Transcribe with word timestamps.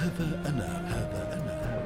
هذا 0.00 0.42
أنا 0.48 0.66
هذا 0.88 1.22
أنا. 1.34 1.84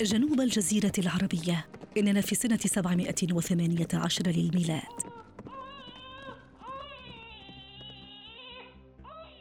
جنوب 0.00 0.40
الجزيرة 0.40 0.92
العربية 0.98 1.66
إننا 1.96 2.20
في 2.20 2.34
سنة 2.34 2.56
718 2.56 4.26
للميلاد. 4.26 4.82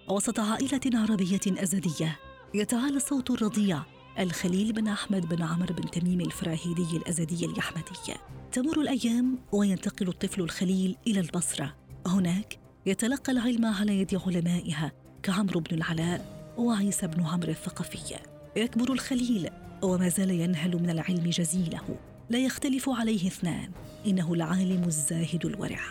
وسط 0.10 0.40
عائلة 0.40 0.82
عربية 0.94 1.42
أزدية 1.48 2.20
يتعالى 2.54 2.98
الصوت 2.98 3.32
الرضيع 3.32 3.84
الخليل 4.20 4.74
بن 4.74 4.88
أحمد 4.88 5.30
بن 5.30 5.42
عمرو 5.42 5.76
بن 5.76 5.92
تميم 5.92 6.22
الفراهيدي 6.22 6.98
الأزدي 6.98 7.46
اليحمدي. 7.46 8.14
تمر 8.52 8.82
الأيام 8.82 9.40
وينتقل 9.52 10.08
الطفل 10.08 10.42
الخليل 10.42 10.96
إلى 11.08 11.20
البصرة. 11.20 11.83
هناك 12.08 12.60
يتلقى 12.86 13.32
العلم 13.32 13.66
على 13.66 14.00
يد 14.00 14.20
علمائها 14.26 14.92
كعمرو 15.24 15.60
بن 15.60 15.78
العلاء 15.78 16.54
وعيسى 16.58 17.08
بن 17.08 17.26
عمرو 17.26 17.50
الثقفي. 17.50 18.16
يكبر 18.56 18.94
الخليل 18.94 19.50
وما 19.82 20.10
زال 20.10 20.32
ينهل 20.32 20.82
من 20.82 20.90
العلم 20.90 21.30
جزيله. 21.30 21.82
لا 22.30 22.40
يختلف 22.40 22.90
عليه 22.90 23.28
اثنان 23.28 23.72
إنه 24.08 24.34
العالم 24.34 24.84
الزاهد 24.84 25.46
الورع. 25.46 25.82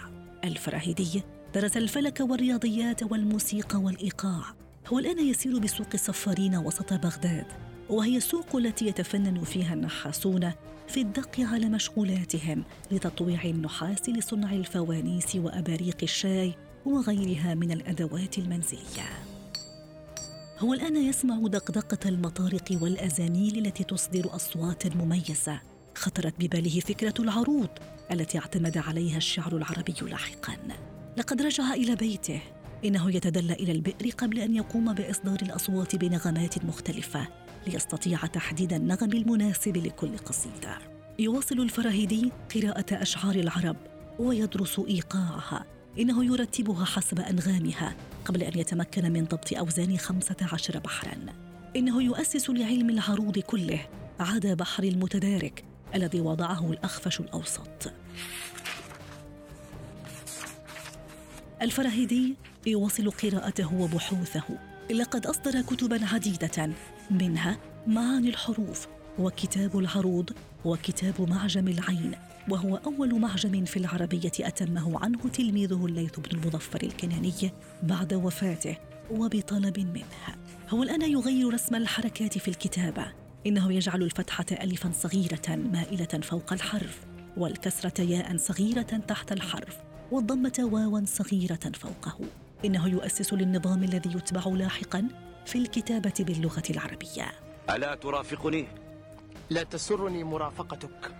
الفراهيدي 0.45 1.23
درس 1.55 1.77
الفلك 1.77 2.21
والرياضيات 2.21 3.03
والموسيقى 3.03 3.79
والإيقاع 3.79 4.43
هو 4.89 4.99
الان 4.99 5.27
يسير 5.27 5.59
بسوق 5.59 5.89
الصفارين 5.95 6.57
وسط 6.57 6.93
بغداد. 6.93 7.47
وهي 7.93 8.17
السوق 8.17 8.57
التي 8.57 8.87
يتفنن 8.87 9.45
فيها 9.45 9.75
النحاسون 9.75 10.53
في 10.89 11.01
الدق 11.01 11.41
على 11.41 11.69
مشغولاتهم 11.69 12.65
لتطويع 12.91 13.45
النحاس 13.45 14.09
لصنع 14.09 14.53
الفوانيس 14.53 15.37
وأباريق 15.37 15.97
الشاي 16.03 16.55
وغيرها 16.87 17.55
من 17.55 17.73
الأدوات 17.73 18.39
المنزلية. 18.39 19.09
هو 20.59 20.75
الآن 20.75 20.97
يسمع 20.97 21.39
دقدقة 21.39 22.09
المطارق 22.09 22.79
والأزانيل 22.83 23.67
التي 23.67 23.85
تصدر 23.85 24.37
أصوات 24.37 24.97
مميزة 24.97 25.61
خطرت 25.95 26.35
بباله 26.39 26.81
فكرة 26.81 27.15
العروض 27.19 27.71
التي 28.13 28.39
اعتمد 28.39 28.79
عليها 28.79 29.17
الشعر 29.17 29.57
العربي 29.57 29.95
لاحقا. 30.03 30.57
لقد 31.17 31.43
رجع 31.43 31.75
إلى 31.75 31.95
بيته 31.95 32.41
إنه 32.85 33.17
يتدلى 33.17 33.53
إلى 33.53 33.73
البئر 33.73 34.11
قبل 34.11 34.39
أن 34.39 34.57
يقوم 34.57 34.95
بإصدار 34.95 35.39
الأصوات 35.43 35.97
بنغمات 35.97 36.65
مختلفة. 36.65 37.42
ليستطيع 37.67 38.19
تحديد 38.27 38.73
النغم 38.73 39.13
المناسب 39.13 39.77
لكل 39.77 40.19
قصيدة. 40.19 40.79
يواصل 41.19 41.61
الفراهيدي 41.61 42.33
قراءة 42.55 43.03
أشعار 43.03 43.35
العرب 43.35 43.77
ويدرس 44.19 44.79
إيقاعها. 44.79 45.65
إنه 45.99 46.25
يرتبها 46.25 46.85
حسب 46.85 47.21
أنغامها 47.21 47.97
قبل 48.25 48.43
أن 48.43 48.59
يتمكن 48.59 49.13
من 49.13 49.25
ضبط 49.25 49.53
أوزان 49.53 49.99
خمسة 49.99 50.37
عشر 50.53 50.79
بحرا. 50.79 51.17
إنه 51.77 52.03
يؤسس 52.03 52.51
لعلم 52.51 52.91
العروض 52.91 53.39
كله 53.39 53.81
عدا 54.21 54.55
بحر 54.55 54.85
المتدارك 54.85 55.65
الذي 55.95 56.21
وضعه 56.21 56.73
الأخفش 56.73 57.21
الأوسط. 57.21 57.93
الفراهيدي 61.63 62.35
يواصل 62.67 63.11
قراءته 63.11 63.75
وبحوثه. 63.75 64.45
لقد 64.91 65.27
أصدر 65.27 65.63
كتبا 65.63 66.07
عديدة 66.07 66.71
منها 67.13 67.59
معاني 67.87 68.29
الحروف 68.29 68.87
وكتاب 69.19 69.79
العروض 69.79 70.31
وكتاب 70.65 71.29
معجم 71.31 71.69
العين 71.69 72.13
وهو 72.49 72.77
أول 72.77 73.21
معجم 73.21 73.65
في 73.65 73.77
العربية 73.77 74.33
أتمه 74.41 74.99
عنه 75.05 75.29
تلميذه 75.29 75.87
الليث 75.87 76.21
بن 76.21 76.39
المظفر 76.39 76.83
الكناني 76.83 77.53
بعد 77.83 78.15
وفاته 78.15 78.77
وبطلب 79.11 79.79
منه 79.79 80.37
هو 80.71 80.83
الآن 80.83 81.03
يغير 81.03 81.55
رسم 81.55 81.75
الحركات 81.75 82.39
في 82.39 82.49
الكتابة. 82.49 83.07
إنه 83.47 83.73
يجعل 83.73 84.03
الفتحة 84.03 84.47
ألفا 84.53 84.91
صغيرة 84.93 85.57
مائلة 85.73 86.21
فوق 86.23 86.53
الحرف 86.53 87.01
والكسرة 87.37 88.01
ياء 88.01 88.37
صغيرة 88.37 88.83
تحت 88.83 89.33
الحرف 89.33 89.77
والضمة 90.11 90.69
واوا 90.73 91.05
صغيرة 91.05 91.71
فوقه. 91.75 92.19
إنه 92.65 92.89
يؤسس 92.89 93.33
للنظام 93.33 93.85
الذي 93.85 94.11
يتبع 94.11 94.47
لاحقا 94.47 95.09
في 95.47 95.59
الكتابة 95.59 96.15
باللغة 96.21 96.63
العربية. 96.71 97.33
ألا 97.71 97.95
ترافقني؟ 97.95 98.67
لا 99.51 99.63
تسرني 99.63 100.25
مرافقتك. 100.25 101.15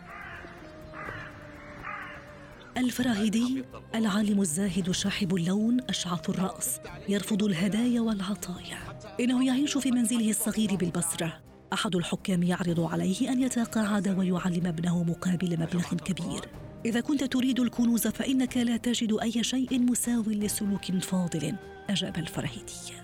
الفراهيدي 2.77 3.65
العالم 3.95 4.41
الزاهد 4.41 4.91
شاحب 4.91 5.37
اللون 5.37 5.81
أشعث 5.89 6.31
الرأس 6.31 6.81
يرفض 7.09 7.43
الهدايا 7.43 8.01
والعطايا. 8.01 8.79
إنه 9.21 9.47
يعيش 9.47 9.79
في 9.79 9.91
منزله 9.91 10.31
الصغير 10.31 10.77
بالبصرة. 10.77 11.41
أحد 11.73 11.97
الحكام 11.97 12.43
يعرض 12.43 12.81
عليه 12.81 13.33
أن 13.33 13.43
يتقاعد 13.43 14.09
ويعلم 14.09 14.67
ابنه 14.67 15.03
مقابل 15.03 15.61
مبلغ 15.61 15.95
كبير. 15.95 16.49
إذا 16.85 17.01
كنت 17.01 17.25
تريد 17.25 17.61
الكنوز 17.61 18.07
فإنك 18.07 18.57
لا 18.57 18.77
تجد 18.77 19.19
أي 19.23 19.45
شيء 19.45 19.81
مساو 19.81 20.23
لسلوك 20.27 20.85
فاضل 20.85 21.55
أجاب 21.91 22.17
الفراهيدي. 22.17 23.02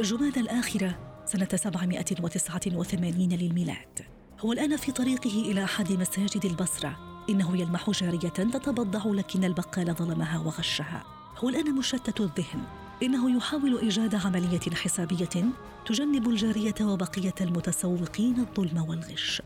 جماد 0.00 0.38
الآخرة 0.38 0.98
سنة 1.26 1.48
789 1.54 3.32
للميلاد. 3.32 4.00
هو 4.40 4.52
الآن 4.52 4.76
في 4.76 4.92
طريقه 4.92 5.30
إلى 5.30 5.64
أحد 5.64 5.92
مساجد 5.92 6.44
البصرة. 6.44 7.24
إنه 7.30 7.56
يلمح 7.56 7.90
جارية 7.90 8.28
تتبضع 8.28 9.10
لكن 9.10 9.44
البقال 9.44 9.94
ظلمها 9.94 10.38
وغشها. 10.38 11.04
هو 11.38 11.48
الآن 11.48 11.74
مشتت 11.74 12.20
الذهن. 12.20 12.62
إنه 13.02 13.36
يحاول 13.36 13.78
إيجاد 13.78 14.14
عملية 14.14 14.74
حسابية 14.74 15.52
تجنب 15.86 16.28
الجارية 16.28 16.74
وبقية 16.80 17.34
المتسوقين 17.40 18.40
الظلم 18.40 18.84
والغش. 18.88 19.42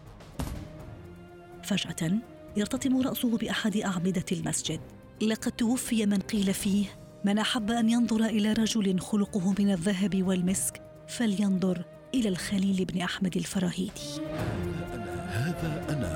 فجأة 1.62 2.12
يرتطم 2.56 3.00
رأسه 3.00 3.38
بأحد 3.38 3.76
أعمدة 3.76 4.24
المسجد. 4.32 4.80
لقد 5.22 5.52
توفي 5.52 6.06
من 6.06 6.18
قيل 6.18 6.54
فيه 6.54 7.05
من 7.26 7.38
أحب 7.38 7.70
أن 7.70 7.90
ينظر 7.90 8.24
إلى 8.24 8.52
رجل 8.52 9.00
خلقه 9.00 9.54
من 9.58 9.72
الذهب 9.72 10.22
والمسك 10.22 10.80
فلينظر 11.08 11.84
إلى 12.14 12.28
الخليل 12.28 12.84
بن 12.84 13.00
أحمد 13.00 13.36
الفراهيدي. 13.36 14.20
هذا 15.28 15.84
أنا. 15.88 16.15